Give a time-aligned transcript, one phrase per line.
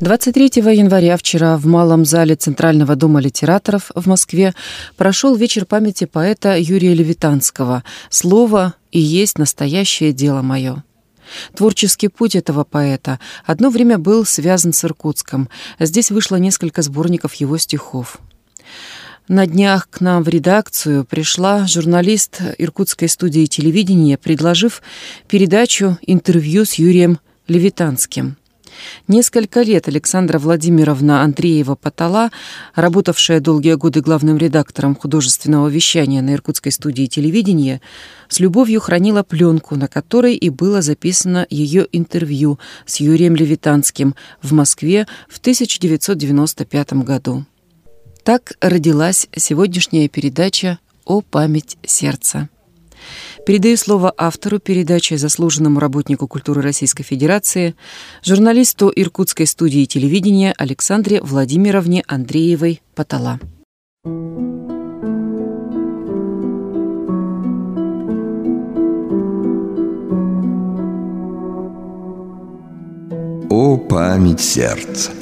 [0.00, 4.54] 23 января вчера в Малом зале Центрального дома литераторов в Москве
[4.96, 10.84] прошел вечер памяти поэта Юрия Левитанского «Слово и есть настоящее дело мое».
[11.52, 15.48] Творческий путь этого поэта одно время был связан с Иркутском.
[15.80, 18.18] Здесь вышло несколько сборников его стихов.
[19.26, 24.80] На днях к нам в редакцию пришла журналист Иркутской студии телевидения, предложив
[25.26, 27.18] передачу интервью с Юрием
[27.48, 28.36] Левитанским–
[29.06, 32.30] Несколько лет Александра Владимировна Андреева-Патала,
[32.74, 37.80] работавшая долгие годы главным редактором художественного вещания на Иркутской студии телевидения,
[38.28, 44.52] с любовью хранила пленку, на которой и было записано ее интервью с Юрием Левитанским в
[44.52, 47.44] Москве в 1995 году.
[48.24, 52.50] Так родилась сегодняшняя передача «О память сердца».
[53.48, 57.74] Передаю слово автору передачи, заслуженному работнику культуры Российской Федерации,
[58.22, 63.40] журналисту Иркутской студии телевидения Александре Владимировне Андреевой Патала.
[73.48, 75.17] О память сердца!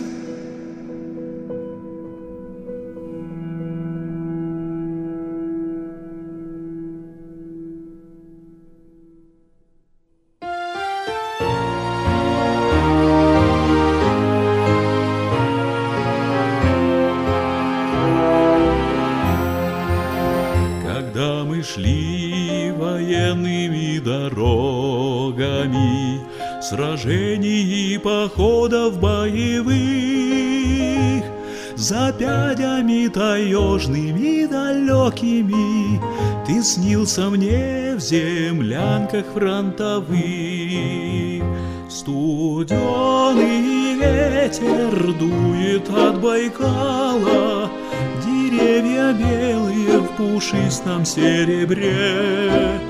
[37.06, 40.18] Снился мне в землянках фронтовых.
[41.88, 47.70] Студеный ветер дует от Байкала,
[48.24, 52.80] Деревья белые в пушистом серебре,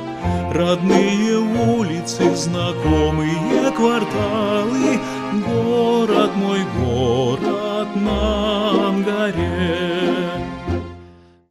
[0.50, 4.98] Родные улицы, знакомые кварталы,
[5.46, 9.76] Город мой, город на горе.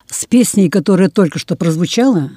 [0.09, 2.31] С песней, которая только что прозвучала,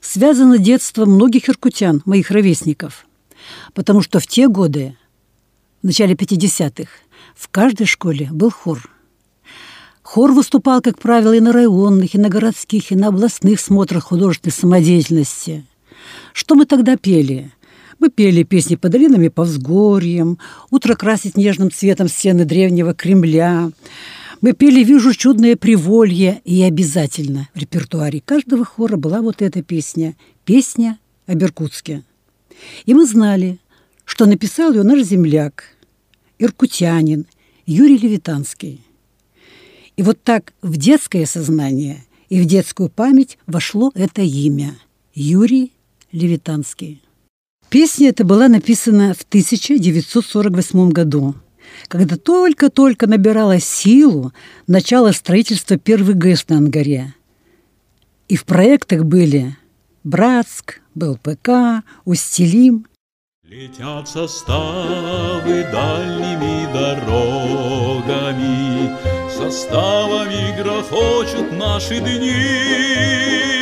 [0.00, 3.06] связано детство многих иркутян, моих ровесников.
[3.74, 4.96] Потому что в те годы,
[5.82, 6.90] в начале 50-х,
[7.34, 8.90] в каждой школе был хор.
[10.02, 14.52] Хор выступал, как правило, и на районных, и на городских, и на областных смотрах художественной
[14.52, 15.64] самодеятельности–
[16.32, 17.50] что мы тогда пели?
[17.98, 20.38] Мы пели песни по долинам и по взгорьям,
[20.70, 23.70] «Утро красит нежным цветом стены древнего Кремля».
[24.40, 30.16] Мы пели «Вижу чудное приволье» и обязательно в репертуаре каждого хора была вот эта песня
[30.44, 32.04] «Песня о Беркутске».
[32.86, 33.58] И мы знали,
[34.04, 35.64] что написал ее наш земляк,
[36.38, 37.26] иркутянин
[37.66, 38.80] Юрий Левитанский.
[39.96, 44.76] И вот так в детское сознание и в детскую память вошло это имя–
[45.14, 45.72] Юрий
[46.12, 47.02] Левитанский.
[47.70, 51.34] Песня эта была написана в 1948 году,
[51.88, 54.32] когда только-только набирала силу
[54.66, 57.14] начало строительства первой ГЭС на Ангаре.
[58.28, 59.56] И в проектах были
[60.04, 62.86] Братск, БЛПК, Устилим.
[63.44, 68.18] Летят составы дальними дорогами,
[69.30, 73.57] Составами грохочут наши дни.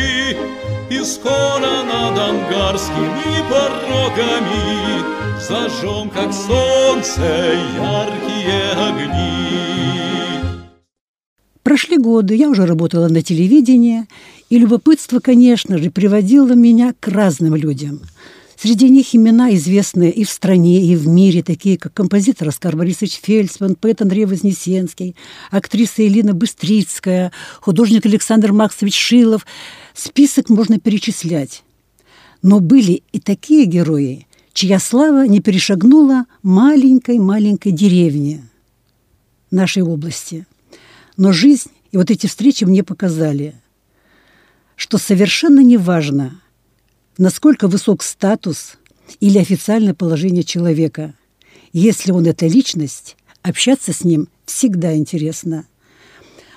[0.91, 5.17] И скоро над ангарскими порогами
[5.49, 7.21] Зажжем, как солнце,
[7.77, 9.47] яркие огни.
[11.63, 14.07] Прошли годы, я уже работала на телевидении,
[14.49, 18.01] и любопытство, конечно же, приводило меня к разным людям–
[18.57, 23.21] Среди них имена, известные и в стране, и в мире, такие как композитор Оскар Борисович
[23.23, 25.15] Фельдсман, поэт Андрей Вознесенский,
[25.51, 29.47] актриса Элина Быстрицкая, художник Александр Максович Шилов.
[29.93, 31.65] Список можно перечислять.
[32.41, 38.43] Но были и такие герои, чья слава не перешагнула маленькой-маленькой деревни
[39.51, 40.47] нашей области.
[41.19, 43.55] Но жизнь и вот эти встречи мне показали,
[44.77, 46.41] что совершенно неважно–
[47.19, 48.77] насколько высок статус
[49.21, 51.15] или официальное положение человека.
[51.73, 55.67] Если он эта личность, общаться с ним всегда интересно.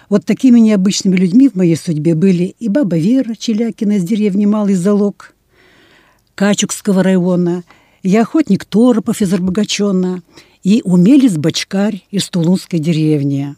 [0.10, 4.74] Вот такими необычными людьми в моей судьбе были и баба Вера Челякина из деревни Малый
[4.74, 5.36] Залог,
[6.36, 7.64] Качукского района,
[8.02, 10.24] и охотник Торопов из Арбогачона,
[10.64, 13.56] и умелец Бачкарь из Тулунской деревни.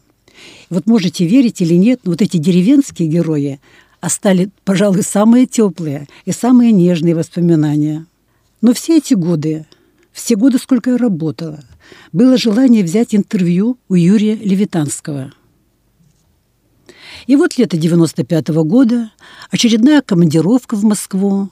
[0.70, 3.60] Вот можете верить или нет, но вот эти деревенские герои,
[4.02, 8.06] а стали, пожалуй, самые теплые и самые нежные воспоминания.
[8.60, 9.66] Но все эти годы,
[10.12, 11.64] все годы, сколько я работала,
[12.12, 15.32] было желание взять интервью у Юрия Левитанского.
[17.28, 19.12] И вот лето 95 -го года,
[19.52, 21.50] очередная командировка в Москву,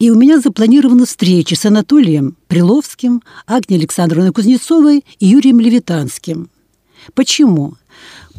[0.00, 6.50] и у меня запланирована встреча с Анатолием Приловским, Агнией Александровной Кузнецовой и Юрием Левитанским.
[7.14, 7.74] Почему?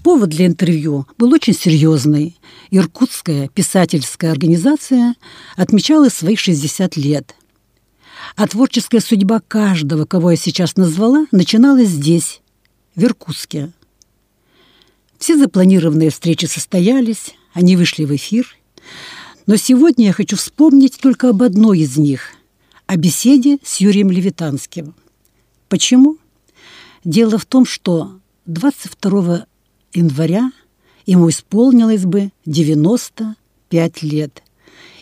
[0.03, 2.37] Повод для интервью был очень серьезный.
[2.71, 5.15] Иркутская писательская организация
[5.55, 7.35] отмечала свои 60 лет.
[8.35, 12.41] А творческая судьба каждого, кого я сейчас назвала, начиналась здесь,
[12.95, 13.71] в Иркутске.
[15.19, 18.55] Все запланированные встречи состоялись, они вышли в эфир.
[19.45, 22.31] Но сегодня я хочу вспомнить только об одной из них–
[22.87, 24.95] о беседе с Юрием Левитанским.
[25.69, 26.17] Почему?
[27.05, 29.45] Дело в том, что 22
[29.93, 30.51] января
[31.05, 34.43] ему исполнилось бы 95 лет.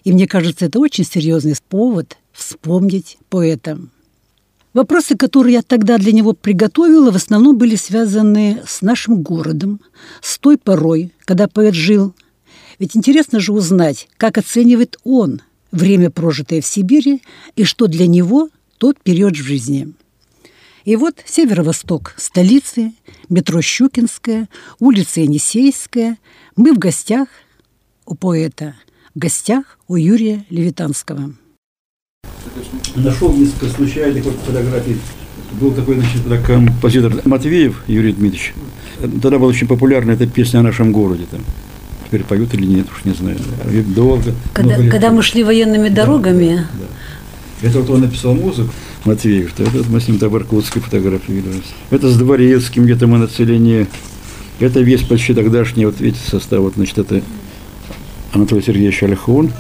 [0.03, 3.79] И мне кажется, это очень серьезный повод вспомнить поэта.
[4.73, 9.81] Вопросы, которые я тогда для него приготовила, в основном были связаны с нашим городом,
[10.21, 12.13] с той порой, когда поэт жил.
[12.77, 15.41] Ведь интересно же узнать, как оценивает он
[15.71, 17.21] время, прожитое в Сибири,
[17.55, 19.93] и что для него тот период в жизни.
[20.89, 22.93] И вот северо-восток столицы,
[23.29, 24.49] метро Щукинская,
[24.79, 26.17] улица Енисейская.
[26.55, 27.27] Мы в гостях
[28.07, 28.73] у поэта,
[29.13, 31.35] в гостях у Юрия Левитанского.
[32.95, 34.97] Нашел несколько случайных вот фотографий.
[35.61, 38.55] Был такой, значит, композитор Матвеев Юрий Дмитриевич.
[38.99, 41.27] Тогда была очень популярна эта песня о нашем городе.
[41.29, 41.41] Там.
[42.07, 43.37] Теперь поют или нет, уж не знаю.
[43.95, 44.33] Долго.
[44.53, 46.65] Когда, когда мы шли военными дорогами.
[46.73, 46.87] Да,
[47.61, 47.67] да.
[47.67, 48.71] Это вот он написал музыку.
[49.05, 51.73] Матвеев, то это мы с ним до Баркутской фотографировались.
[51.89, 53.87] Это с Дворецким где-то мы на целине.
[54.59, 57.21] Это весь почти тогдашний, вот видите, состав, вот, значит, это
[58.33, 59.51] Анатолий Сергеевич Ольхон,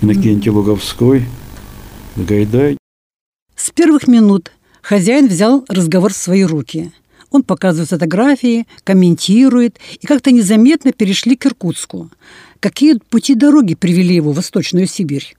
[0.00, 1.24] Иннокентий Луговской,
[2.16, 2.76] Гайдай.
[3.56, 4.50] С первых минут
[4.82, 6.92] хозяин взял разговор в свои руки.
[7.30, 12.10] Он показывает фотографии, комментирует, и как-то незаметно перешли к Иркутску.
[12.60, 15.34] Какие пути дороги привели его в Восточную Сибирь?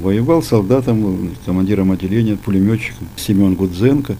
[0.00, 4.16] Воевал солдатом, командиром отделения, пулеметчиком Семен Гудзенко.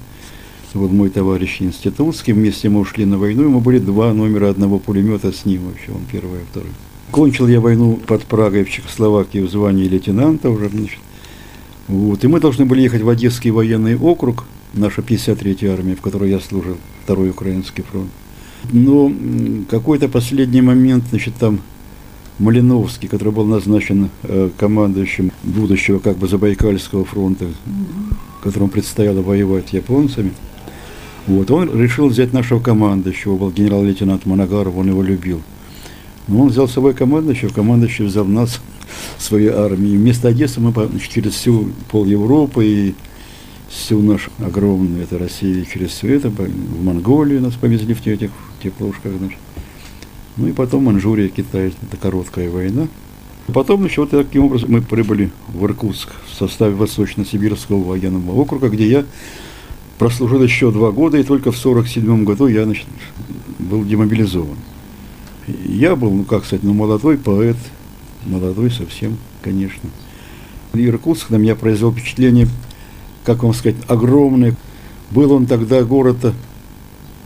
[0.74, 2.32] Вот мой товарищ институтский.
[2.32, 3.44] Вместе мы ушли на войну.
[3.44, 5.92] Ему были два номера одного пулемета с ним вообще.
[5.92, 6.70] Он первый, а второй.
[7.10, 10.98] Кончил я войну под Прагой в Чехословакии в звании лейтенанта уже, значит.
[11.86, 12.22] Вот.
[12.22, 14.44] И мы должны были ехать в Одесский военный округ,
[14.74, 18.10] наша 53-я армия, в которой я служил, второй украинский фронт.
[18.72, 19.10] Но
[19.70, 21.60] какой-то последний момент, значит, там
[22.38, 27.46] Малиновский, который был назначен э, командующим будущего как бы Забайкальского фронта,
[28.42, 30.32] которому предстояло воевать с японцами.
[31.26, 35.42] Вот, он решил взять нашего командующего, был генерал-лейтенант Манагаров, он его любил.
[36.28, 38.60] Но он взял с собой командующего, командующий взял нас,
[39.18, 39.96] своей армии.
[39.96, 42.94] Вместо Одессы мы значит, через всю пол Европы и
[43.68, 48.30] всю нашу огромную, это Россию, через все это, в Монголию нас повезли в этих
[48.62, 49.38] теплушках, значит.
[50.38, 52.86] Ну и потом Манчжурия, Китай, это короткая война.
[53.52, 58.88] Потом еще вот таким образом мы прибыли в Иркутск в составе Восточно-Сибирского военного округа, где
[58.88, 59.04] я
[59.98, 62.86] прослужил еще два года, и только в 1947 году я значит,
[63.58, 64.56] был демобилизован.
[65.66, 67.56] Я был, ну как сказать, ну молодой поэт,
[68.24, 69.90] молодой совсем, конечно.
[70.72, 72.46] Иркутск на меня произвел впечатление,
[73.24, 74.54] как вам сказать, огромное.
[75.10, 76.32] Был он тогда город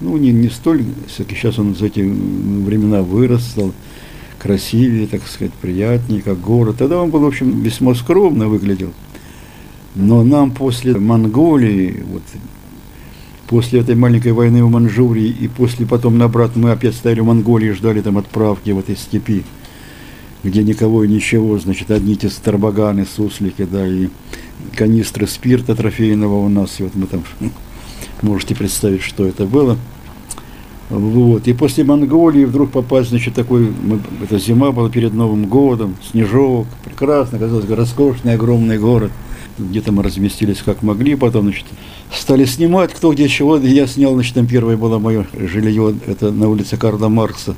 [0.02, 3.72] ну, не, не столь, все-таки сейчас он за эти времена вырос, стал
[4.38, 6.76] красивее, так сказать, приятнее, как город.
[6.78, 8.92] Тогда он был, в общем, весьма скромно выглядел.
[9.94, 12.22] Но нам после Монголии, вот,
[13.46, 17.26] после этой маленькой войны в Манчжурии, и после потом на брат мы опять стояли в
[17.26, 19.44] Монголии, ждали там отправки в этой степи,
[20.42, 24.08] где никого и ничего, значит, одни эти старбаганы, суслики, да, и
[24.74, 27.22] канистры спирта трофейного у нас, и вот мы там
[28.22, 29.76] можете представить, что это было.
[30.92, 31.48] Вот.
[31.48, 36.66] И после Монголии вдруг попасть, значит, такой, мы, это зима была перед Новым годом, снежок,
[36.84, 39.10] прекрасно, казалось, роскошный, огромный город.
[39.58, 41.64] Где-то мы разместились как могли, потом, значит,
[42.14, 43.56] стали снимать, кто где чего.
[43.56, 47.56] Я снял, значит, там первое было мое жилье, это на улице Карла Маркса.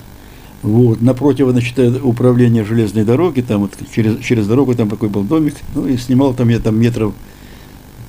[0.62, 5.56] Вот, напротив, значит, управление железной дороги, там вот через, через дорогу там такой был домик,
[5.74, 7.12] ну и снимал там я там метров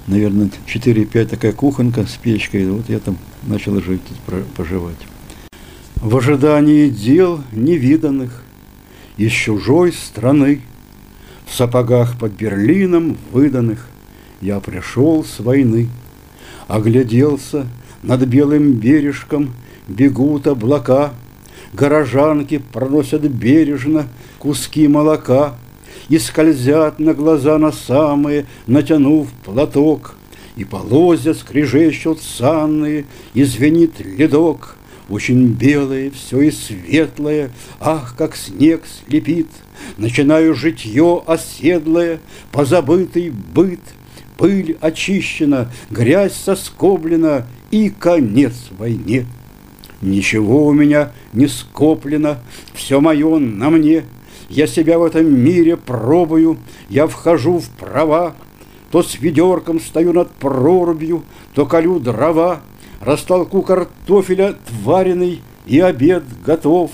[0.05, 2.69] наверное, 4-5 такая кухонка с печкой.
[2.69, 3.17] Вот я там
[3.47, 4.01] начал жить,
[4.55, 4.97] поживать.
[6.05, 8.43] В ожидании дел невиданных
[9.17, 10.61] из чужой страны,
[11.47, 13.87] в сапогах под Берлином выданных,
[14.39, 15.89] я пришел с войны,
[16.67, 17.65] огляделся
[18.03, 19.55] над белым бережком,
[19.87, 21.11] бегут облака,
[21.73, 24.07] горожанки проносят бережно
[24.37, 25.55] куски молока—
[26.07, 30.13] и скользят на глаза на самые, натянув платок.
[30.55, 34.77] И полозья скрежещут санные, и звенит ледок,
[35.09, 39.47] очень белое, все и светлое, ах, как снег слепит.
[39.97, 42.19] Начинаю житье оседлое,
[42.51, 43.81] позабытый быт,
[44.37, 49.25] Пыль очищена, грязь соскоблена, и конец войне.
[50.01, 52.37] Ничего у меня не скоплено,
[52.73, 54.03] все мое на мне.
[54.49, 56.57] Я себя в этом мире пробую,
[56.89, 58.35] я вхожу в права,
[58.91, 62.61] То с ведерком стою над прорубью, то колю дрова,
[63.05, 66.89] Растолку картофеля твареный, и обед готов.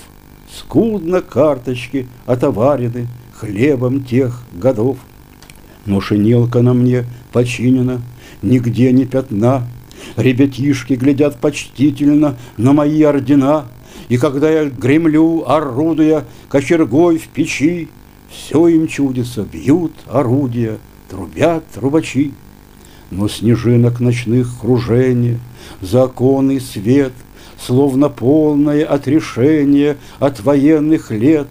[0.54, 4.98] Скудно карточки отоварены хлебом тех годов.
[5.86, 8.02] Но шинелка на мне починена,
[8.42, 9.66] нигде ни пятна.
[10.16, 13.64] Ребятишки глядят почтительно на мои ордена,
[14.10, 17.88] И когда я гремлю, орудуя кочергой в печи,
[18.30, 20.76] Все им чудится, бьют орудия,
[21.08, 22.32] трубят трубачи.
[23.12, 25.38] Но снежинок ночных кружение,
[25.80, 27.12] законный свет,
[27.64, 31.46] Словно полное отрешение от военных лет,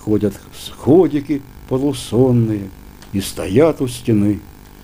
[0.00, 2.68] Ходят сходики полусонные
[3.12, 4.40] И стоят у стены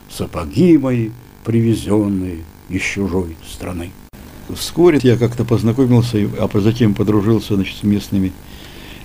[0.08, 1.10] сапоги мои,
[1.44, 2.38] привезенные
[2.68, 3.90] из чужой страны.
[4.54, 8.32] Вскоре я как-то познакомился, а затем подружился значит, с местными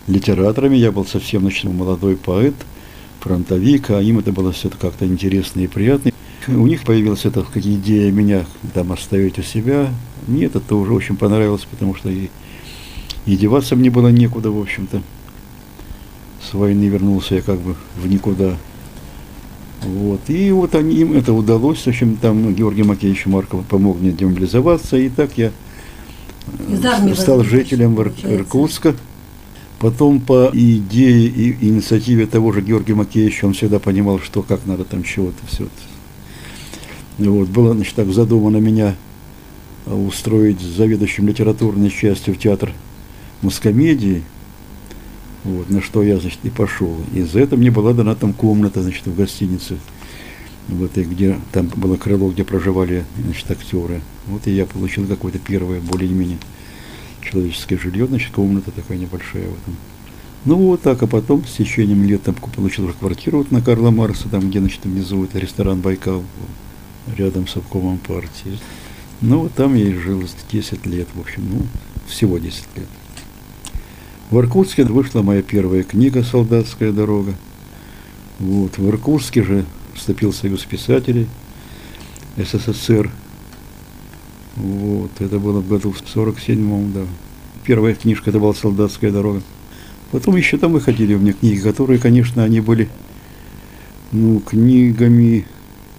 [0.08, 0.76] литераторами.
[0.76, 2.56] Я был совсем значит, молодой поэт,
[3.22, 6.12] фронтовик, а им это было все как-то интересно и приятно.
[6.48, 9.90] У них появилась эта идея меня там оставить у себя.
[10.28, 12.30] Мне это тоже очень понравилось, потому что и,
[13.26, 15.02] и деваться мне было некуда, в общем-то.
[16.42, 18.56] С войны вернулся я как бы в никуда.
[19.84, 20.22] Вот.
[20.30, 21.80] И вот они, им это удалось.
[21.80, 24.98] В общем, там Георгий Макеевич Марков помог мне демобилизоваться.
[24.98, 25.52] И так я
[26.70, 28.96] э, стал жителем Ир- Иркутска.
[29.80, 34.86] Потом по идее и инициативе того же Георгия Макеевича, он всегда понимал, что как надо
[34.86, 35.68] там чего-то все.
[37.18, 38.96] Вот, было, значит, так задумано меня
[39.86, 42.72] устроить заведующим литературной частью в театр
[43.42, 44.24] мускомедии–
[45.48, 46.98] вот, на что я, значит, и пошел.
[47.14, 49.78] И за это мне была дана там комната, значит, в гостинице,
[50.68, 54.02] в этой, где там было крыло, где проживали, значит, актеры.
[54.26, 56.38] Вот и я получил какое-то первое, более-менее
[57.22, 59.76] человеческое жилье, значит, комната такая небольшая в этом.
[60.44, 63.90] Ну вот так, а потом с течением лет там получил уже квартиру вот на Карла
[63.90, 66.24] Марса, там, где, значит, внизу это ресторан Байкал,
[67.16, 68.60] рядом с обкомом партии.
[69.22, 71.62] Ну вот там я и жил 10 лет, в общем, ну,
[72.08, 72.88] всего 10 лет.
[74.30, 77.34] В Иркутске вышла моя первая книга «Солдатская дорога».
[78.40, 78.78] Вот.
[78.78, 81.28] В Иркутске же вступил Союз писателей
[82.36, 83.10] СССР.
[84.58, 85.12] Вот.
[85.20, 87.02] Это было в году в 47-м, да.
[87.66, 89.42] Первая книжка это была «Солдатская дорога».
[90.12, 92.90] Потом еще там выходили у меня книги, которые, конечно, они были,
[94.12, 95.46] ну, книгами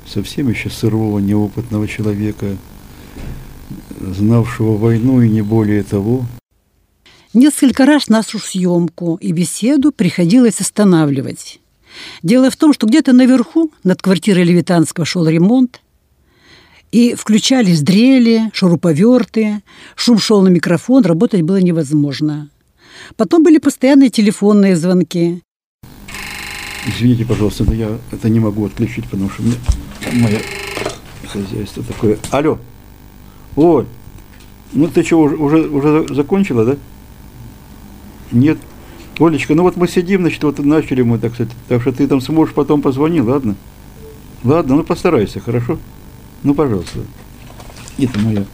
[0.09, 2.57] совсем еще сырого, неопытного человека,
[4.01, 6.27] знавшего войну и не более того–
[7.35, 11.61] Несколько раз нашу съемку и беседу приходилось останавливать.
[12.23, 15.83] Дело в том, что где-то наверху, над квартирой Левитанского, шел ремонт,
[16.91, 19.63] и включались дрели, шуруповерты,
[19.95, 22.49] шум шел на микрофон, работать было невозможно.
[23.17, 25.43] Потом были постоянные телефонные звонки.
[26.87, 29.57] Извините, пожалуйста, но я это не могу отключить, потому что меня
[30.13, 30.41] мое
[31.33, 32.19] хозяйство такое.
[32.31, 32.59] Алло,
[33.57, 33.87] ой,
[34.73, 36.77] ну ты что, уже, уже, уже закончила, да?
[38.33, 38.59] Нет.
[39.19, 42.21] Олечка, ну вот мы сидим, значит, вот начали мы, так сказать, так что ты там
[42.21, 43.57] сможешь потом позвони, ладно?
[44.45, 45.79] Ладно, ну постарайся, хорошо?
[46.45, 47.01] Ну, пожалуйста.
[47.99, 48.45] Это моя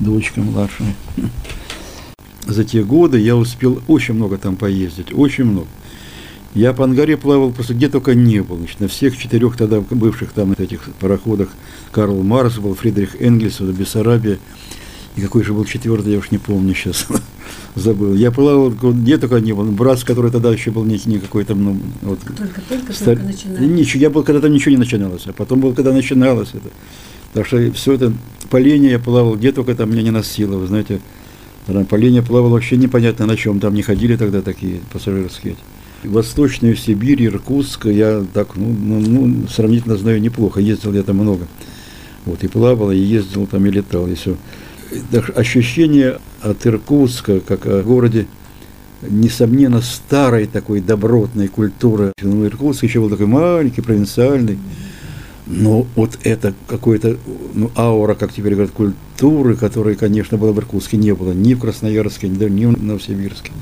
[0.00, 0.94] дочка младшая.
[2.46, 5.68] За те годы я успел очень много там поездить, очень много.
[6.54, 8.56] Я по Ангаре плавал просто где только не был.
[8.56, 11.50] Значит, на всех четырех тогда бывших там этих пароходах
[11.92, 14.38] Карл Марс был, Фридрих Энгельс, Бессарабия.
[15.16, 17.06] И какой же был четвертый, я уж не помню сейчас.
[17.74, 18.14] забыл.
[18.14, 19.64] Я плавал, где только не был.
[19.64, 22.18] Брат, который тогда еще был не, не какой-то, ну, вот.
[22.20, 23.18] Только-только стар...
[23.60, 26.70] Ничего, я был, когда там ничего не начиналось, а потом был, когда начиналось это.
[27.32, 28.12] Так что все это
[28.50, 31.00] поление я плавал, где только там меня не носило, вы знаете.
[31.88, 35.54] Поление плавал вообще непонятно на чем, там не ходили тогда такие пассажирские.
[36.04, 41.46] Восточную Сибирь, Иркутск, я так, ну, ну, ну, сравнительно знаю неплохо, ездил я там много.
[42.24, 44.36] Вот, и плавал, и ездил там, и летал, и все
[45.34, 48.26] ощущение от Иркутска, как о городе,
[49.02, 52.12] несомненно, старой такой добротной культуры.
[52.20, 54.58] Ну, Иркутск еще был такой маленький, провинциальный,
[55.46, 57.16] но вот это какой-то
[57.54, 61.60] ну, аура, как теперь говорят, культуры, которой, конечно, было в Иркутске, не было ни в
[61.60, 63.52] Красноярске, ни в Новосибирске.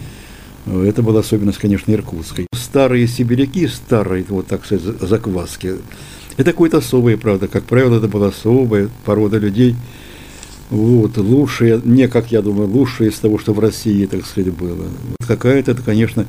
[0.70, 2.46] Это была особенность, конечно, Иркутской.
[2.54, 5.76] Старые сибиряки, старые, вот так сказать, закваски,
[6.36, 7.48] Это какое-то особое, правда.
[7.48, 9.76] Как правило, это была особая порода людей.
[10.70, 14.88] Вот, лучшие, не, как я думаю, лучшие из того, что в России, так сказать, было.
[15.18, 16.26] Вот какая-то, это, конечно,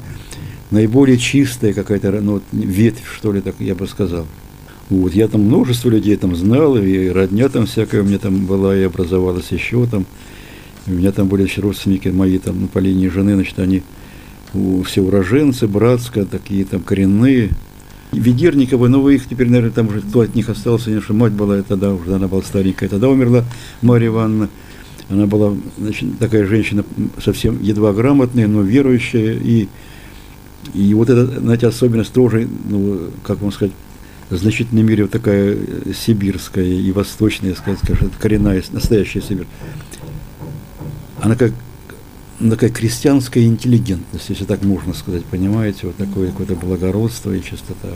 [0.72, 4.26] наиболее чистая какая-то ну, ветвь, что ли, так я бы сказал.
[4.90, 8.76] Вот, я там множество людей там знал, и родня там всякая у меня там была,
[8.76, 10.06] и образовалась еще там.
[10.88, 13.84] У меня там были еще родственники мои там ну, по линии жены, значит, они
[14.86, 17.52] все уроженцы, братская, такие там коренные.
[18.12, 21.62] Ведерниковы, но вы их теперь, наверное, там уже кто от них остался, конечно, мать была
[21.62, 23.44] тогда, уже она была старенькая, тогда умерла
[23.84, 24.50] Марья Ивановна.
[25.10, 26.84] Она была значит, такая женщина
[27.24, 29.68] совсем едва грамотная, но верующая, и,
[30.74, 33.74] и вот эта, знаете, особенность тоже, ну, как вам сказать,
[34.30, 35.58] в значительной мере вот такая
[35.96, 39.48] сибирская и восточная, скажем, коренная, настоящая Сибирь.
[41.20, 41.52] Она как
[42.40, 47.90] такая крестьянская интеллигентность, если так можно сказать, понимаете, вот такое какое-то благородство и чистота.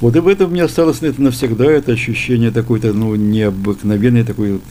[0.00, 4.62] Вот и в этом мне осталось это навсегда, это ощущение такой-то, ну, необыкновенной такой вот,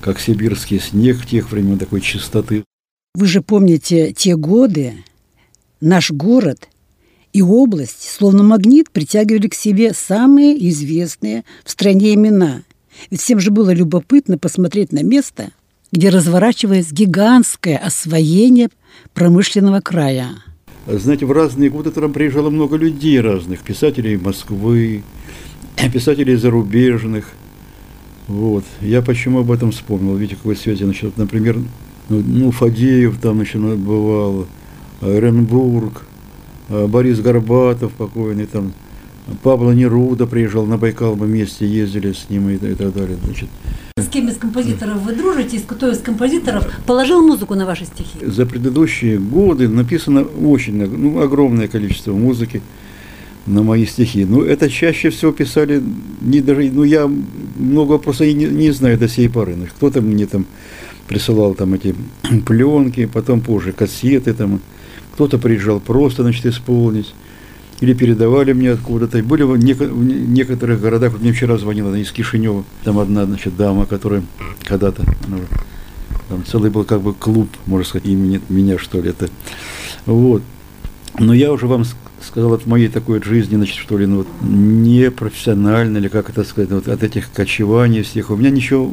[0.00, 2.64] как сибирский снег тех времен, такой чистоты.
[3.14, 5.04] Вы же помните те годы,
[5.80, 6.68] наш город
[7.32, 12.62] и область, словно магнит, притягивали к себе самые известные в стране имена.
[13.10, 15.50] Ведь всем же было любопытно посмотреть на место–
[15.92, 18.70] где разворачивается гигантское освоение
[19.12, 20.30] промышленного края.
[20.86, 25.02] Знаете, в разные годы там приезжало много людей разных, писателей Москвы,
[25.92, 27.28] писателей зарубежных.
[28.26, 28.64] Вот.
[28.80, 30.16] Я почему об этом вспомнил?
[30.16, 30.82] Видите, какой связи.
[30.82, 31.58] Значит, например,
[32.08, 34.46] ну, ну Фадеев там значит, бывал,
[35.02, 36.02] Эренбург,
[36.68, 38.72] Борис Горбатов покойный там,
[39.42, 43.18] Пабло Неруда приезжал на Байкал, мы вместе ездили с ним и, и так далее.
[43.22, 43.48] Значит.
[43.96, 48.18] С кем из композиторов вы дружите, из кто из композиторов положил музыку на ваши стихи?
[48.22, 52.62] За предыдущие годы написано очень ну, огромное количество музыки
[53.44, 54.24] на мои стихи.
[54.24, 55.82] Но это чаще всего писали,
[56.22, 57.10] не даже, ну я
[57.56, 59.56] много просто не, не знаю до сей поры.
[59.76, 60.46] Кто-то мне там
[61.06, 61.94] присылал там эти
[62.46, 64.60] пленки, потом позже кассеты там,
[65.12, 67.12] кто-то приезжал просто, значит, исполнить
[67.82, 69.18] или передавали мне откуда-то.
[69.18, 73.00] И были в, неко- в некоторых городах, вот мне вчера звонила она из Кишинева, там
[73.00, 74.22] одна, значит, дама, которая
[74.62, 75.40] когда-то, ну,
[76.28, 79.28] там целый был как бы клуб, можно сказать, имени меня, что ли, это.
[80.06, 80.42] Вот.
[81.18, 81.84] Но я уже вам
[82.20, 86.30] сказал, от моей такой вот жизни, значит, что ли, ну, вот, не профессионально, или как
[86.30, 88.92] это сказать, вот, от этих кочеваний всех, у меня ничего,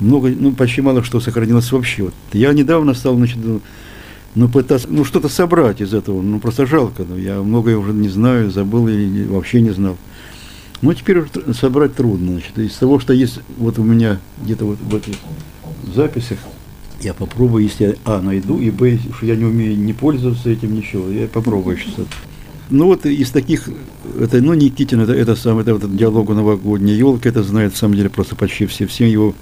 [0.00, 2.04] много, ну, почти мало что сохранилось вообще.
[2.04, 2.14] Вот.
[2.32, 3.36] Я недавно стал, значит,
[4.34, 7.92] ну, ну, пытаться, ну, что-то собрать из этого, ну, просто жалко, ну, я многое уже
[7.92, 9.96] не знаю, забыл или вообще не знал.
[10.82, 14.78] Но теперь уже собрать трудно, значит, из того, что есть вот у меня где-то вот
[14.80, 15.14] в этих
[15.94, 16.38] записях,
[17.00, 20.74] я попробую, если я, а, найду, и, б, что я не умею не пользоваться этим,
[20.74, 22.06] ничего, я попробую сейчас.
[22.70, 23.68] Ну, вот из таких,
[24.18, 27.94] это, ну, Никитин, это, это сам, это вот диалог о новогодней это знает, на самом
[27.94, 29.34] деле, просто почти все, все его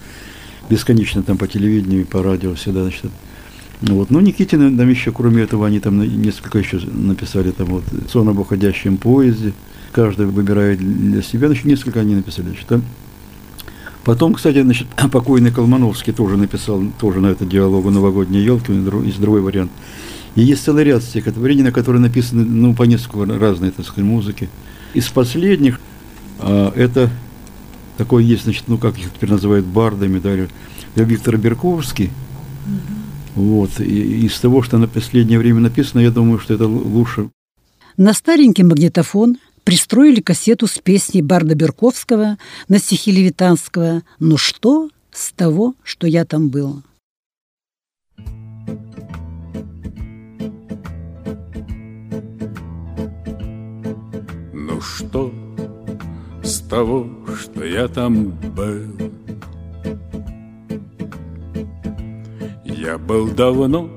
[0.69, 3.11] бесконечно там по телевидению, по радио всегда, значит, ну
[3.83, 4.11] вот.
[4.11, 8.39] Ну, Никитины там еще, кроме этого, они там несколько еще написали, там вот «Сон об
[8.39, 9.53] уходящем поезде»,
[9.91, 12.47] каждый выбирает для себя, значит, несколько они написали.
[12.47, 12.83] Значит, там.
[14.05, 18.73] Потом, кстати, значит, покойный Колмановский тоже написал, тоже на это диалогу «Новогодние елки»,
[19.05, 19.73] есть другой вариант.
[20.37, 24.49] И есть целый ряд стихотворений, на которые написаны, ну, по несколько разной, так сказать, музыки.
[24.95, 25.81] Из последних
[26.39, 27.11] а, это
[27.99, 30.31] такой есть, значит, ну, как их теперь называют, бардами, да,
[31.03, 32.11] Виктор Берковский,
[33.35, 33.81] вот.
[33.81, 37.31] И из того, что на последнее время написано, я думаю, что это лучше.
[37.97, 45.33] На старенький магнитофон пристроили кассету с песней Барда Берковского на стихи Левитанского «Ну что с
[45.33, 46.83] того, что я там был?»
[54.53, 55.33] Ну что
[56.43, 59.02] с того, что я там был?
[62.93, 63.89] Я был давно,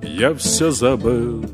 [0.00, 1.44] я все забыл.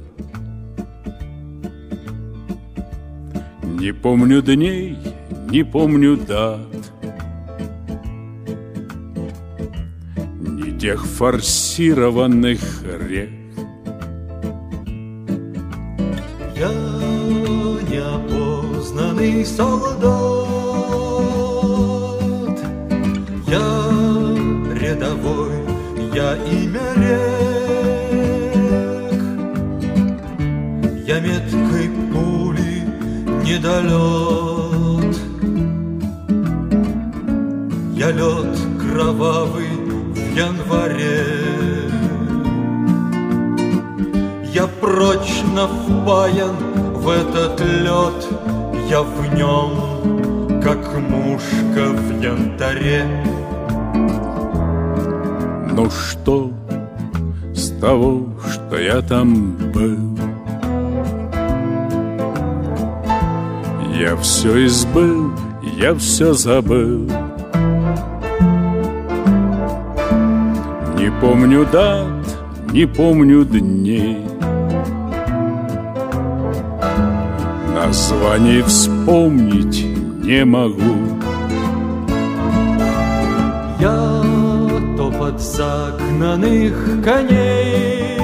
[3.62, 4.98] Не помню дней,
[5.48, 6.60] не помню дат.
[10.42, 13.30] Ни тех форсированных рек.
[16.54, 16.70] Я
[17.88, 19.99] неопознанный солдат.
[33.70, 35.16] Недолет,
[37.94, 41.26] я лед кровавый в январе.
[44.52, 46.56] Я прочно впаян
[46.94, 48.28] в этот лед,
[48.88, 53.04] Я в нем, как мушка в янтаре
[55.72, 56.50] Ну что
[57.54, 60.19] с того, что я там был?
[63.98, 67.08] Я все избыл, я все забыл.
[70.96, 74.18] Не помню дат, не помню дней.
[77.74, 79.84] Названий вспомнить
[80.22, 80.96] не могу.
[83.80, 84.22] Я
[84.96, 88.20] топот загнанных коней.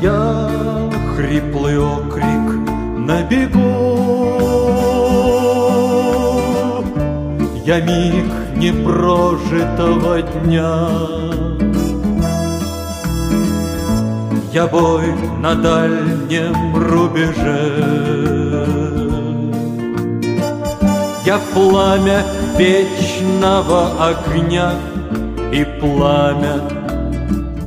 [0.00, 0.48] Я
[1.16, 1.78] хриплый
[3.08, 3.64] на бегу.
[7.64, 10.74] Я миг непрожитого дня.
[14.52, 15.06] Я бой
[15.40, 17.62] на дальнем рубеже.
[21.24, 22.22] Я пламя
[22.56, 24.72] вечного огня
[25.52, 26.56] И пламя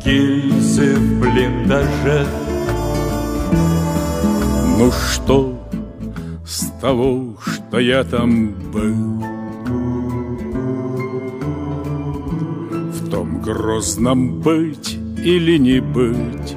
[0.03, 2.25] гильзы в блиндаже
[4.81, 5.53] Ну что
[6.43, 9.23] с того, что я там был?
[12.89, 16.55] В том грозном быть или не быть?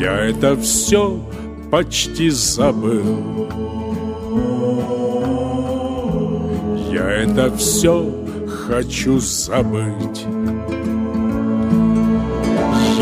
[0.00, 1.20] Я это все
[1.72, 3.48] почти забыл.
[6.92, 8.08] Я это все
[8.46, 10.24] хочу забыть.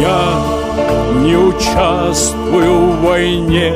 [0.01, 0.56] Я
[1.23, 3.75] не участвую в войне.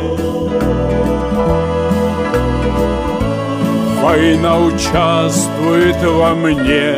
[4.03, 6.97] Война участвует во мне.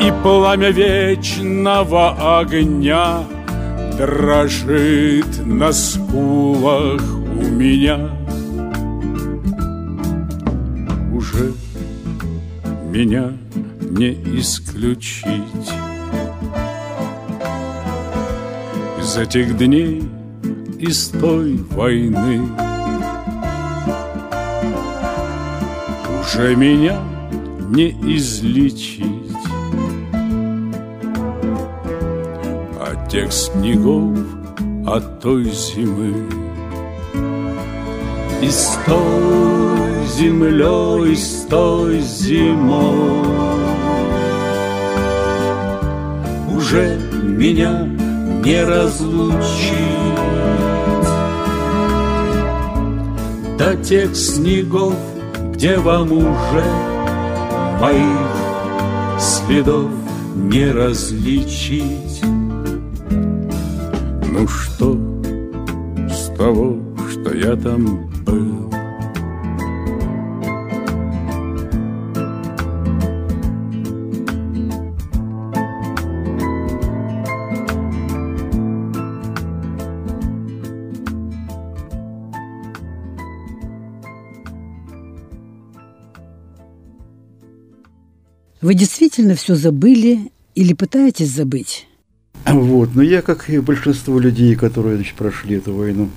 [0.00, 3.22] И пламя вечного огня
[3.96, 7.02] Дрожит на скулах
[7.36, 8.10] у меня.
[11.12, 11.52] Уже
[12.90, 13.32] меня
[13.80, 15.72] не исключить
[19.12, 20.02] Из этих дней,
[20.78, 22.48] из той войны.
[26.18, 26.98] Уже меня
[27.68, 29.04] не излечить.
[32.80, 34.16] От тех снегов,
[34.86, 36.14] от той зимы.
[38.40, 43.26] И с той землей, с той зимой.
[46.56, 47.86] Уже меня
[48.44, 49.42] не разлучить.
[53.58, 54.94] До тех снегов,
[55.52, 56.64] где вам уже
[57.82, 58.30] Моих
[59.18, 59.90] следов
[60.36, 62.22] не различить.
[63.10, 64.96] Ну что
[66.08, 66.78] с того,
[67.10, 68.11] что я там
[88.72, 91.86] Вы действительно все забыли или пытаетесь забыть?
[92.46, 96.08] Вот, но я, как и большинство людей, которые значит, прошли эту войну,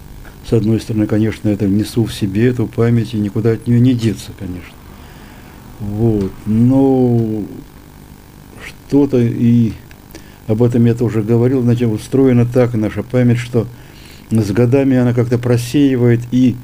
[0.49, 3.93] с одной стороны, конечно, это несу в себе эту память, и никуда от нее не
[3.93, 4.73] деться, конечно.
[5.81, 7.43] Вот, но
[8.65, 9.73] что-то, и
[10.47, 13.67] об этом я тоже говорил, значит, устроена так наша память, что
[14.31, 16.55] с годами она как-то просеивает, и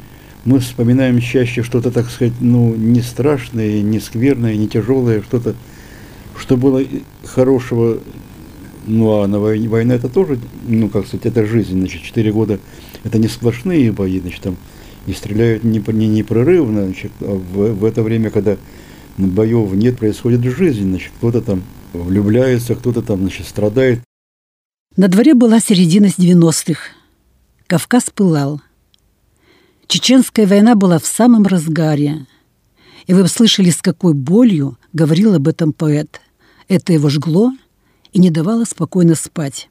[0.45, 5.53] мы вспоминаем чаще что-то, так сказать, ну, не страшное, не скверное, не тяжелое, что-то,
[6.51, 6.83] что было
[7.23, 8.01] хорошего
[8.85, 10.37] ну, а на войне, война это тоже,
[10.67, 12.59] ну, как сказать, это жизнь, значит, четыре года
[13.05, 14.57] это не сплошные бои, значит, там
[15.05, 18.57] и стреляют не, не непрерывно, значит, а в, в это время, когда
[19.17, 24.01] боев нет, происходит жизнь, значит, кто-то там влюбляется, кто-то там, значит, страдает.
[24.97, 26.81] На дворе была середина 90-х.
[27.67, 28.59] Кавказ пылал.
[29.87, 32.27] Чеченская война была в самом разгаре.
[33.07, 36.19] И вы слышали, с какой болью говорил об этом поэт.
[36.71, 37.51] Это его жгло–
[38.13, 39.69] и не давала спокойно спать.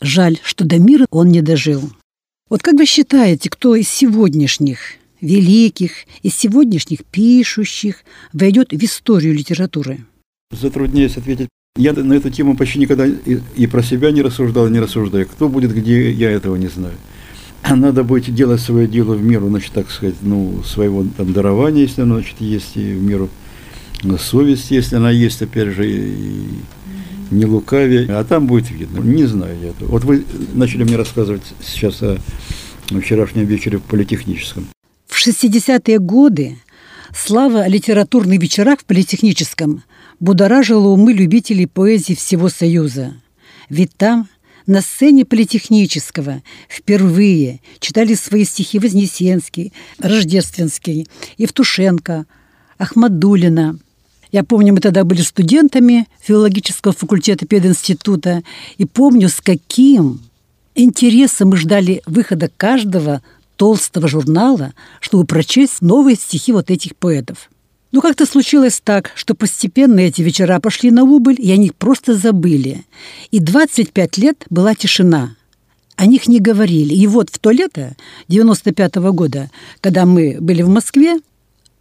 [0.00, 1.82] Жаль, что до мира он не дожил.
[2.50, 4.78] Вот как вы считаете, кто из сегодняшних
[5.20, 5.92] великих,
[6.22, 10.04] из сегодняшних пишущих войдет в историю литературы?
[10.52, 11.48] Затрудняюсь ответить.
[11.76, 15.26] Я на эту тему почти никогда и про себя не рассуждал, не рассуждаю.
[15.26, 16.94] Кто будет где, я этого не знаю.
[17.68, 22.02] Надо будет делать свое дело в меру, значит, так сказать, ну, своего там дарования, если
[22.02, 23.30] оно, значит, есть, и в меру
[24.18, 26.46] совести, если она есть, опять же, и,
[27.30, 29.00] не лукавее, а там будет видно.
[29.00, 29.72] Не знаю я.
[29.86, 32.18] Вот вы начали мне рассказывать сейчас о
[33.00, 34.68] вчерашнем вечере в Политехническом.
[35.06, 36.58] В 60-е годы
[37.16, 39.82] слава о литературных вечерах в Политехническом
[40.20, 43.14] будоражила умы любителей поэзии всего Союза.
[43.68, 44.28] Ведь там,
[44.66, 51.06] на сцене Политехнического, впервые читали свои стихи Вознесенский, Рождественский,
[51.38, 52.26] Евтушенко,
[52.78, 53.78] Ахмадулина.
[54.34, 58.42] Я помню, мы тогда были студентами филологического факультета пединститута,
[58.78, 60.22] и помню, с каким
[60.74, 63.22] интересом мы ждали выхода каждого
[63.54, 67.48] толстого журнала, чтобы прочесть новые стихи вот этих поэтов.
[67.92, 72.16] Но как-то случилось так, что постепенно эти вечера пошли на убыль, и о них просто
[72.16, 72.84] забыли.
[73.30, 75.36] И 25 лет была тишина.
[75.94, 76.92] О них не говорили.
[76.92, 77.94] И вот в то лето
[78.26, 79.48] 95 -го года,
[79.80, 81.20] когда мы были в Москве,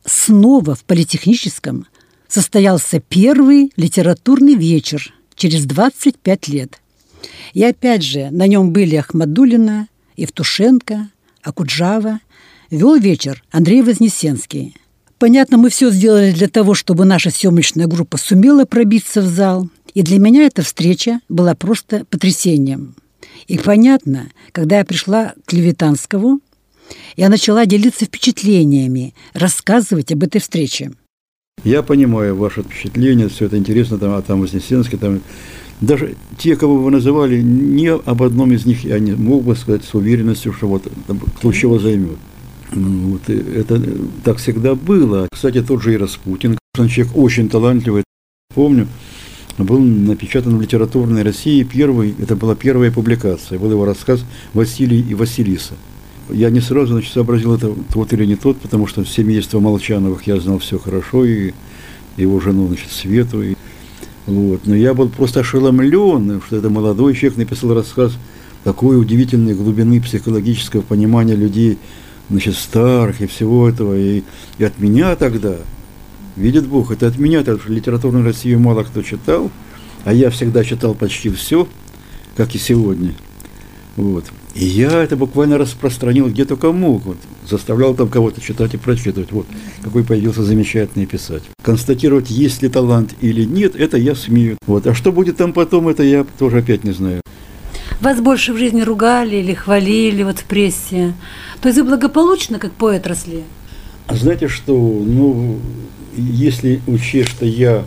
[0.06, 1.88] снова в политехническом
[2.34, 6.82] состоялся первый литературный вечер через 25 лет.
[7.54, 11.10] И опять же на нем были Ахмадулина, Евтушенко,
[11.44, 12.20] Акуджава.
[12.72, 14.76] Вел вечер Андрей Вознесенский.
[15.20, 19.70] Понятно, мы все сделали для того, чтобы наша съемочная группа сумела пробиться в зал.
[19.94, 22.96] И для меня эта встреча была просто потрясением.
[23.46, 26.40] И понятно, когда я пришла к Левитанскому,
[27.16, 30.94] я начала делиться впечатлениями, рассказывать об этой встрече.
[31.64, 35.22] Я понимаю ваше впечатление, все это интересно, там, а там Вознесенский, там
[35.82, 39.84] даже те, кого вы называли, ни об одном из них я не мог бы сказать
[39.84, 40.84] с уверенностью, что вот
[41.54, 42.18] чего займет.
[42.74, 43.82] Ну, вот это
[44.24, 45.28] так всегда было.
[45.32, 48.04] Кстати, тот же и Распутин, человек очень талантливый.
[48.54, 48.88] Помню,
[49.58, 55.14] был напечатан в литературной России первый, это была первая публикация, был его рассказ «Василий и
[55.14, 55.76] Василиса».
[56.34, 60.40] Я не сразу значит, сообразил, это тот или не тот, потому что семейство Молчановых я
[60.40, 61.54] знал все хорошо, и
[62.18, 63.44] его жену, значит, Свету.
[63.44, 63.56] И,
[64.26, 64.62] вот.
[64.66, 68.18] Но я был просто ошеломлен, что это молодой человек написал рассказ
[68.64, 71.78] такой удивительной глубины психологического понимания людей,
[72.32, 73.96] значит, старых и всего этого.
[73.96, 74.24] И,
[74.58, 75.58] и от меня тогда,
[76.36, 79.52] видит Бог, это от меня, потому что литературную Россию мало кто читал,
[80.04, 81.68] а я всегда читал почти все,
[82.36, 83.14] как и сегодня.
[83.98, 84.26] Вот.
[84.54, 87.06] И я это буквально распространил где только мог.
[87.06, 87.18] Вот.
[87.50, 89.32] Заставлял там кого-то читать и прочитывать.
[89.32, 89.48] Вот
[89.84, 91.50] какой появился замечательный писатель.
[91.62, 94.58] Констатировать, есть ли талант или нет, это я смею.
[94.68, 94.86] Вот.
[94.86, 97.22] А что будет там потом, это я тоже опять не знаю.
[98.00, 101.14] Вас больше в жизни ругали или хвалили вот в прессе?
[101.62, 103.44] То есть вы благополучно как поэт росли?
[104.08, 105.60] А знаете что, ну,
[106.16, 107.86] если учесть, что я,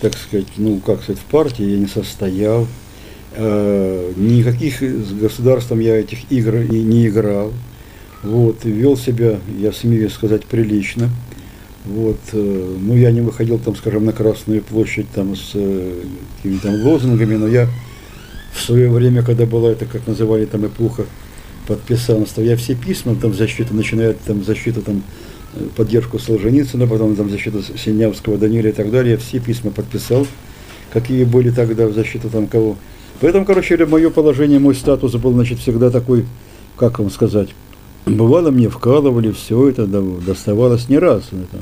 [0.00, 2.68] так сказать, ну, как сказать, в партии я не состоял,
[3.36, 7.52] никаких с государством я этих игр не, не играл,
[8.22, 11.10] вот, вел себя, я смею сказать, прилично,
[11.84, 16.02] вот, э, ну, я не выходил там, скажем, на Красную площадь там с э,
[16.36, 17.68] какими-то лозунгами, но я
[18.52, 21.04] в свое время, когда была это, как называли там эпоха
[21.68, 25.02] подписанства, я все письма там защиту, начиная там защиту там
[25.76, 30.26] поддержку Солженицына, потом там защиту Синявского, Даниля и так далее, все письма подписал,
[30.92, 32.76] какие были тогда в защиту там кого.
[33.20, 36.26] Поэтому, короче мое положение, мой статус был, значит, всегда такой,
[36.76, 37.48] как вам сказать,
[38.04, 41.24] бывало мне вкалывали, все это доставалось не раз.
[41.32, 41.58] Это.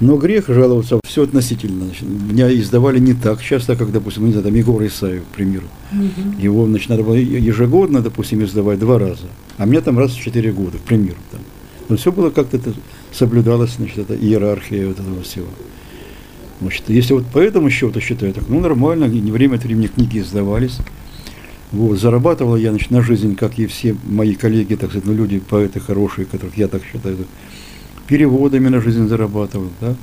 [0.00, 1.86] Но грех жаловаться все относительно.
[1.86, 5.66] Значит, меня издавали не так часто, как, допустим, не знаю, там Егор Исаев, к примеру.
[5.92, 6.40] Угу.
[6.40, 9.26] Его, значит, надо было ежегодно, допустим, издавать два раза.
[9.56, 11.18] А меня там раз в четыре года, к примеру.
[11.32, 11.40] Там.
[11.88, 12.60] Но все было как-то
[13.12, 15.48] соблюдалось, значит, эта иерархия вот этого всего.
[16.60, 20.18] Значит, если вот по этому счету считаю, так ну нормально, не время от времени книги
[20.18, 20.78] издавались.
[21.70, 25.38] Вот, зарабатывал я значит, на жизнь, как и все мои коллеги, так сказать, ну, люди,
[25.38, 27.18] поэты хорошие, которых я так считаю,
[28.06, 29.94] переводами на жизнь зарабатывал, да.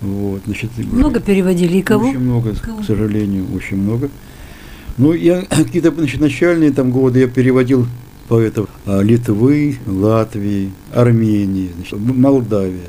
[0.00, 2.08] Вот, значит, много переводили и кого?
[2.08, 2.82] Очень много, кого?
[2.82, 4.10] к сожалению, очень много.
[4.96, 7.86] Ну, я какие-то значит, начальные там годы я переводил
[8.28, 12.88] поэтов а, Литвы, Латвии, Армении, значит, Молдавия.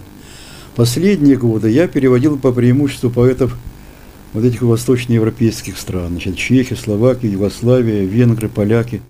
[0.77, 3.57] Последние годы я переводил по преимуществу поэтов
[4.33, 9.01] вот этих восточноевропейских стран, значит, Чехия, Словакия, Югославия, венгры, поляки.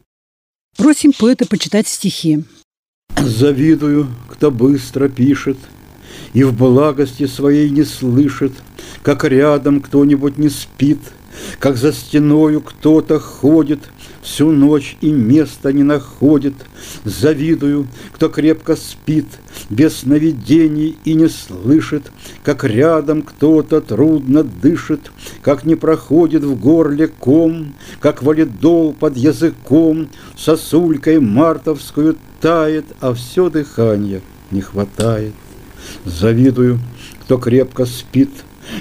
[0.77, 2.45] Просим поэта почитать стихи.
[3.17, 5.58] Завидую, кто быстро пишет
[6.32, 8.53] и в благости своей не слышит,
[9.03, 10.99] как рядом кто-нибудь не спит,
[11.60, 13.89] как за стеною кто-то ходит,
[14.28, 16.54] всю ночь и места не находит.
[17.06, 19.26] Завидую, кто крепко спит,
[19.70, 22.12] без сновидений и не слышит,
[22.44, 25.12] как рядом кто-то трудно дышит,
[25.42, 33.50] как не проходит в горле ком, как валидол под языком, сосулькой мартовскую тает, а все
[33.50, 35.34] дыхание не хватает.
[36.04, 36.80] Завидую,
[37.22, 38.30] кто крепко спит,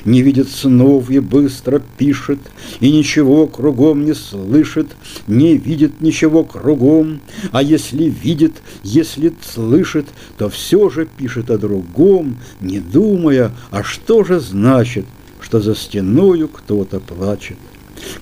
[0.04, 2.38] Не видит снов и быстро пишет,
[2.80, 4.88] И ничего кругом не слышит,
[5.26, 7.20] Не видит ничего кругом,
[7.52, 10.06] А если видит, если слышит,
[10.38, 15.06] То все же пишет о другом, Не думая, а что же значит,
[15.40, 17.56] Что за стеною кто-то плачет.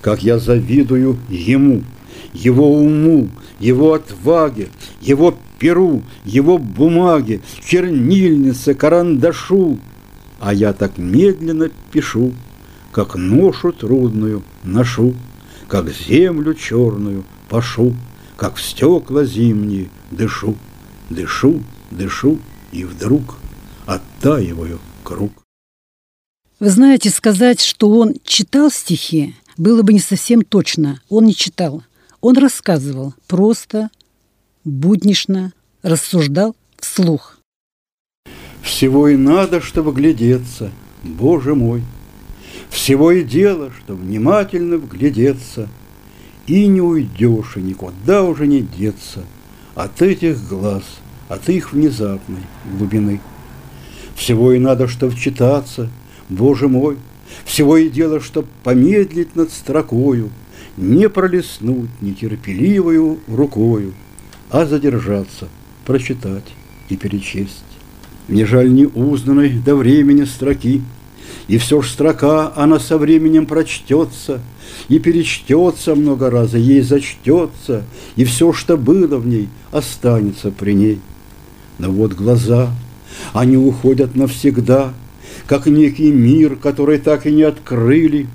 [0.01, 1.83] Как я завидую ему,
[2.33, 4.67] его уму, его отваге,
[5.01, 9.79] его перу, его бумаге, чернильнице, карандашу,
[10.39, 12.33] а я так медленно пишу,
[12.91, 15.15] как ношу трудную ношу,
[15.67, 17.95] как землю черную пашу,
[18.37, 20.55] как в стекла зимние дышу,
[21.09, 22.39] дышу, дышу,
[22.71, 23.35] и вдруг
[23.85, 25.31] оттаиваю круг.
[26.59, 31.01] Вы знаете, сказать, что он читал стихи, было бы не совсем точно.
[31.09, 31.83] Он не читал.
[32.21, 33.89] Он рассказывал просто,
[34.63, 37.34] буднично, рассуждал вслух.
[38.65, 40.71] Всего и надо, чтобы глядеться,
[41.03, 41.83] Боже мой.
[42.71, 45.69] Всего и дело, что внимательно вглядеться,
[46.47, 49.23] И не уйдешь, и никуда уже не деться
[49.75, 50.83] От этих глаз,
[51.29, 52.41] от их внезапной
[52.75, 53.21] глубины.
[54.15, 55.87] Всего и надо, что вчитаться,
[56.27, 56.97] Боже мой,
[57.45, 60.31] Всего и дело, чтоб помедлить над строкою,
[60.75, 63.93] Не пролеснуть нетерпеливою рукою,
[64.49, 65.49] А задержаться,
[65.85, 66.51] прочитать
[66.89, 67.74] и перечесть.
[68.27, 70.81] Мне жаль не узнанной до времени строки,
[71.47, 74.41] И все ж строка, она со временем прочтется,
[74.89, 77.83] И перечтется много раз, и ей зачтется,
[78.15, 80.99] И все, что было в ней, останется при ней.
[81.77, 82.71] Но вот глаза,
[83.33, 84.93] они уходят навсегда,
[85.45, 88.27] Как некий мир, который так и не открыли,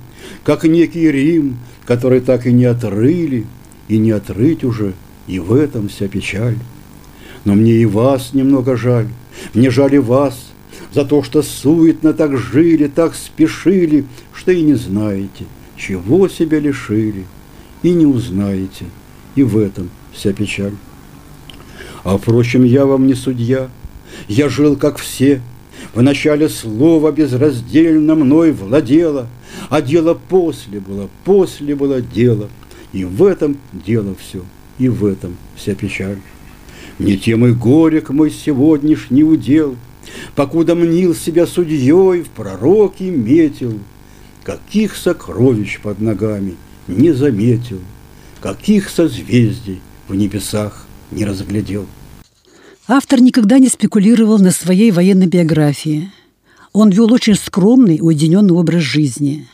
[0.45, 3.45] Как некий Рим, который так и не отрыли,
[3.89, 4.95] И не отрыть уже,
[5.27, 6.57] и в этом вся печаль.
[7.45, 9.09] Но мне и вас немного жаль,
[9.55, 10.51] мне жаль вас
[10.93, 15.45] за то, что суетно так жили, так спешили, что и не знаете,
[15.77, 17.27] чего себя лишили,
[17.83, 18.87] и не узнаете,
[19.35, 20.75] и в этом вся печаль.
[22.05, 23.69] А, впрочем, я вам не судья,
[24.29, 25.41] я жил, как все,
[25.95, 29.29] в начале слова безраздельно мной владело,
[29.69, 32.49] а дело после было, после было дело,
[32.93, 34.43] и в этом дело все,
[34.79, 36.19] и в этом вся печаль.
[37.01, 39.77] Не тем и горек мой сегодняшний удел,
[40.35, 43.79] Покуда мнил себя судьей, в пророки метил,
[44.45, 46.57] Каких сокровищ под ногами
[46.89, 47.81] не заметил,
[48.43, 51.87] Каких созвездий в небесах не разглядел.
[52.87, 56.13] Автор никогда не спекулировал на своей военной биографии.
[56.75, 59.49] Он вел очень скромный, уединенный образ жизни.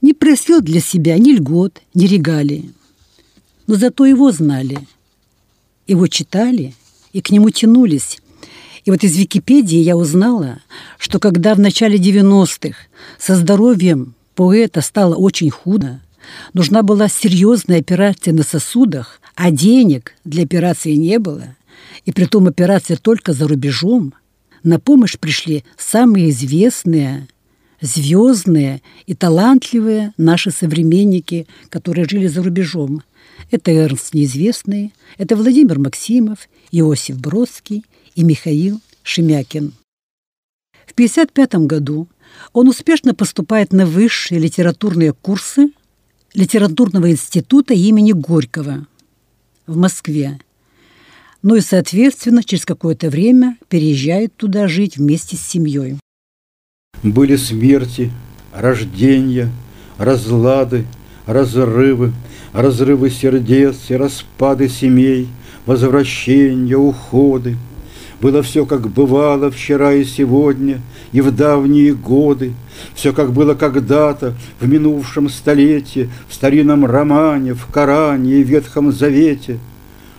[0.00, 2.70] Не просил для себя ни льгот, ни регалий.
[3.66, 4.78] Но зато его знали,
[5.88, 6.72] его читали–
[7.14, 8.18] и к нему тянулись.
[8.84, 10.60] И вот из Википедии я узнала,
[10.98, 12.76] что когда в начале 90-х
[13.18, 16.02] со здоровьем поэта стало очень худо,
[16.52, 21.56] нужна была серьезная операция на сосудах, а денег для операции не было,
[22.04, 24.12] и при том операция только за рубежом,
[24.62, 27.28] на помощь пришли самые известные,
[27.80, 33.02] звездные и талантливые наши современники, которые жили за рубежом.
[33.50, 37.84] Это Эрнст Неизвестный, это Владимир Максимов, Иосиф Бродский
[38.16, 39.72] и Михаил Шемякин.
[40.86, 42.08] В 1955 году
[42.52, 45.68] он успешно поступает на высшие литературные курсы
[46.34, 48.88] Литературного института имени Горького
[49.68, 50.40] в Москве.
[51.42, 56.00] Ну и, соответственно, через какое-то время переезжает туда жить вместе с семьей.
[57.04, 58.10] Были смерти,
[58.52, 59.48] рождения,
[59.96, 60.86] разлады,
[61.24, 62.12] разрывы,
[62.52, 65.28] разрывы сердец и распады семей–
[65.66, 67.56] возвращения, уходы.
[68.20, 70.80] Было все, как бывало вчера и сегодня,
[71.12, 72.52] и в давние годы,
[72.94, 79.58] все, как было когда-то, в минувшем столетии, в старинном романе, в Коране и Ветхом Завете–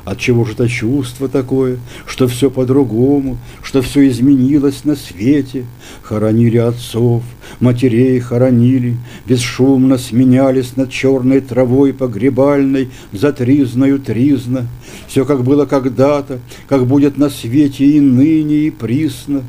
[0.05, 5.65] от чего же это чувство такое, что все по-другому, что все изменилось на свете?
[6.03, 7.23] Хоронили отцов,
[7.59, 14.67] матерей хоронили, бесшумно сменялись над черной травой погребальной за тризною тризна.
[15.07, 16.39] Все как было когда-то,
[16.69, 19.41] как будет на свете и ныне, и присно.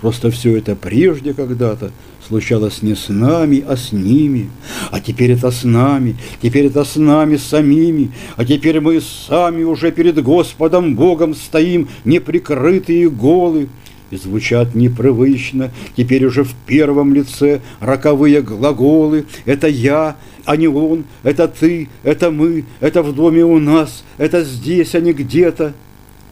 [0.00, 1.90] Просто все это прежде когда-то
[2.26, 4.50] случалось не с нами, а с ними.
[4.90, 9.92] А теперь это с нами, теперь это с нами самими, а теперь мы сами уже
[9.92, 13.68] перед Господом Богом стоим, неприкрытые голы.
[14.10, 19.26] И звучат непривычно, теперь уже в первом лице роковые глаголы.
[19.44, 24.44] Это я, а не он, это ты, это мы, это в доме у нас, это
[24.44, 25.74] здесь, а не где-то.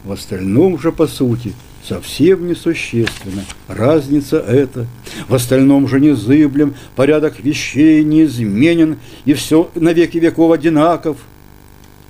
[0.03, 1.53] В остальном же, по сути,
[1.87, 3.43] совсем несущественно.
[3.67, 4.87] Разница эта.
[5.27, 11.17] В остальном же незыблем порядок вещей неизменен, И все на веки веков одинаков.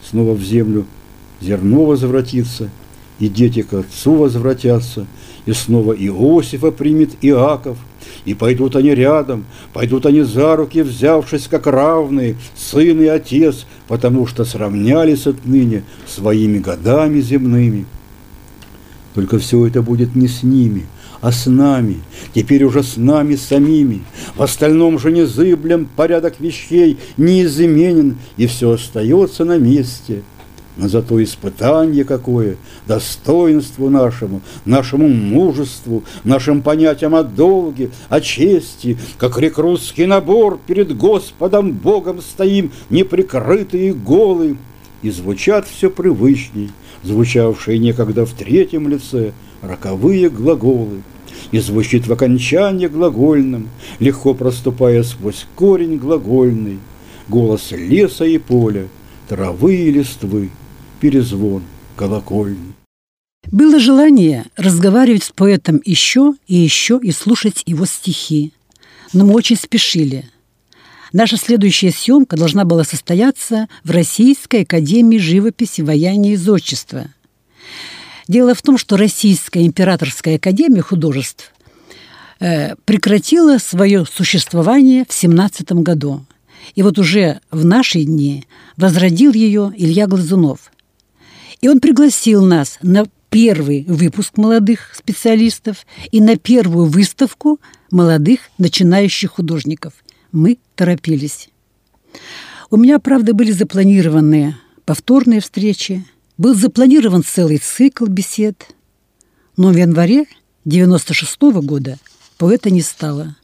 [0.03, 0.86] Снова в землю
[1.41, 2.69] зерно возвратится,
[3.19, 5.07] И дети к отцу возвратятся,
[5.45, 7.78] И снова Иосифа примет Иаков–
[8.26, 14.28] и пойдут они рядом, пойдут они за руки, взявшись как равные, сын и отец, потому
[14.28, 17.86] что сравнялись отныне своими годами земными.
[19.14, 20.86] Только все это будет не с ними,
[21.22, 22.01] а с нами,
[22.34, 24.03] теперь уже с нами самими.
[24.36, 30.24] В остальном же незыблем порядок вещей неизменен, и все остается на месте–
[30.76, 32.57] но зато испытание какое,
[32.88, 41.72] достоинству нашему, нашему мужеству, нашим понятиям о долге, о чести, как рекрутский набор перед Господом
[41.74, 44.57] Богом стоим, неприкрытые и голые,
[45.03, 46.72] и звучат все привычней,
[47.04, 51.04] звучавшие некогда в третьем лице, роковые глаголы,
[51.51, 56.80] и звучит в окончании глагольном, легко проступая сквозь корень глагольный,
[57.28, 58.88] голос леса и поля,
[59.28, 60.49] травы и листвы–
[61.04, 61.64] перезвон
[61.97, 62.74] колокольный.
[63.51, 68.54] Было желание разговаривать с поэтом еще и еще и слушать его стихи.
[69.12, 70.30] Но мы очень спешили.
[71.14, 77.05] Наша следующая съемка должна была состояться в Российской академии живописи, ваяния и зодчества.
[78.28, 81.51] Дело в том, что Российская императорская академия художеств
[82.39, 86.26] э, прекратила свое существование в 17 году.
[86.74, 88.45] И вот уже в наши дни
[88.76, 90.72] возродил ее Илья Глазунов.
[91.61, 97.59] И он пригласил нас на первый выпуск молодых специалистов и на первую выставку
[97.91, 99.93] молодых начинающих художников.
[100.34, 101.49] Мы торопились.
[102.69, 106.05] У меня, правда, были запланированы повторные встречи,
[106.38, 108.75] был запланирован целый цикл бесед,
[109.55, 110.25] но в январе
[110.65, 111.97] 96 -го года
[112.38, 113.38] поэта не стало.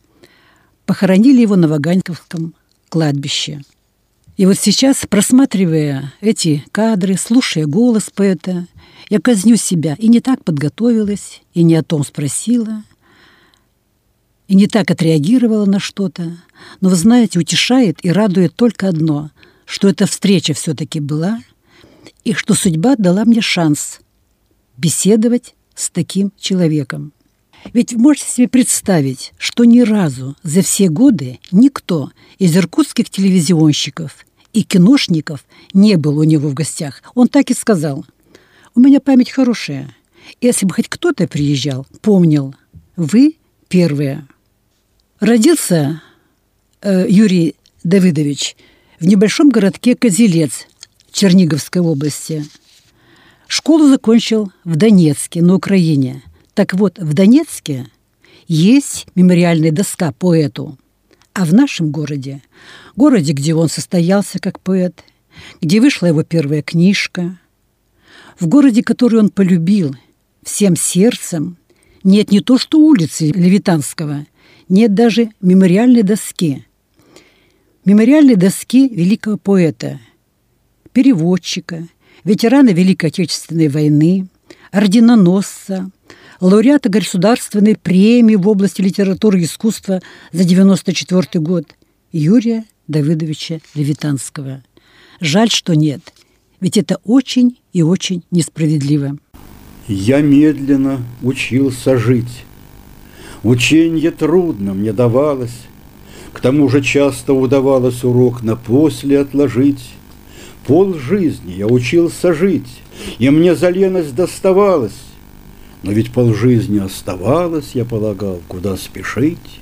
[0.85, 2.53] Похоронили его на Ваганьковском
[2.89, 3.61] кладбище–
[4.39, 8.67] и вот сейчас, просматривая эти кадры, слушая голос поэта,
[9.09, 12.85] я казню себя и не так подготовилась, и не о том спросила,
[14.49, 16.35] и не так отреагировала на что-то.
[16.81, 19.29] Но, вы знаете, утешает и радует только одно,
[19.65, 21.39] что эта встреча все-таки была,
[22.25, 23.99] и что судьба дала мне шанс
[24.75, 27.13] беседовать с таким человеком.
[27.73, 34.25] Ведь вы можете себе представить, что ни разу за все годы никто из иркутских телевизионщиков
[34.53, 37.03] и киношников не был у него в гостях.
[37.13, 38.03] Он так и сказал.
[38.73, 39.95] «У меня память хорошая.
[40.41, 42.55] Если бы хоть кто-то приезжал, помнил.
[42.95, 43.35] Вы
[43.67, 44.27] первые».
[45.19, 46.01] Родился
[46.81, 48.55] э, Юрий Давыдович
[48.99, 50.67] в небольшом городке Козелец
[51.11, 52.45] Черниговской области.
[53.47, 56.21] Школу закончил в Донецке, на Украине.
[56.53, 57.87] Так вот, в Донецке
[58.47, 60.77] есть мемориальная доска поэту–
[61.39, 62.41] а в нашем городе,
[62.97, 65.05] городе, где он состоялся как поэт,
[65.61, 67.37] где вышла его первая книжка,
[68.37, 69.95] в городе, который он полюбил
[70.43, 71.55] всем сердцем,
[72.03, 74.25] нет не то что улицы Левитанского,
[74.69, 76.65] нет даже мемориальной доски.
[77.85, 79.99] Мемориальной доски великого поэта,
[80.93, 81.87] переводчика,
[82.23, 84.27] ветерана Великой Отечественной войны,
[84.71, 85.89] орденоносца,
[86.39, 90.01] лауреата государственной премии в области литературы и искусства
[90.31, 91.65] за 1994 год
[92.11, 94.63] Юрия Давыдовича Левитанского.
[95.19, 96.13] Жаль, что нет,
[96.59, 99.17] ведь это очень и очень несправедливо.
[99.87, 102.45] Я медленно учился жить.
[103.43, 105.65] Ученье трудно мне давалось,
[106.33, 109.91] К тому же часто удавалось урок на после отложить.
[110.67, 112.81] Пол жизни я учился жить,
[113.17, 114.99] И мне за леность доставалось,
[115.83, 119.61] но ведь полжизни оставалось, я полагал, куда спешить.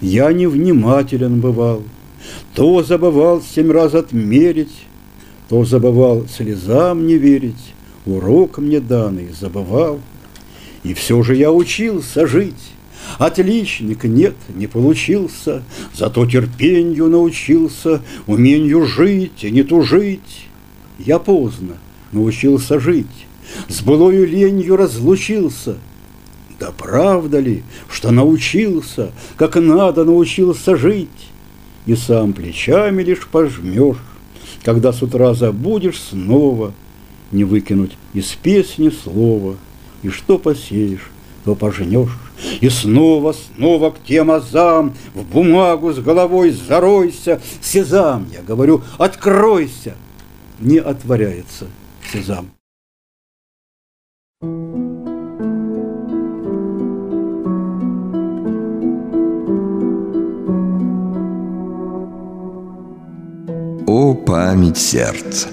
[0.00, 1.82] Я невнимателен бывал,
[2.54, 4.86] то забывал семь раз отмерить,
[5.48, 7.74] то забывал слезам не верить,
[8.06, 10.00] урок мне данный забывал.
[10.82, 12.72] И все же я учился жить,
[13.18, 15.62] Отличник нет, не получился,
[15.94, 20.46] Зато терпенью научился, Уменью жить и не тужить.
[20.98, 21.76] Я поздно
[22.12, 23.06] научился жить,
[23.68, 25.76] с былою ленью разлучился.
[26.58, 31.08] Да правда ли, что научился, как надо научился жить,
[31.86, 33.96] И сам плечами лишь пожмешь,
[34.62, 36.74] когда с утра забудешь снова
[37.32, 39.56] Не выкинуть из песни слова,
[40.02, 41.10] И что посеешь,
[41.44, 42.16] то пожнешь.
[42.60, 49.94] И снова, снова к тем азам, В бумагу с головой заройся, Сезам, я говорю, откройся!
[50.60, 51.66] Не отворяется
[52.12, 52.50] Сезам.
[63.86, 65.48] О, память сердца!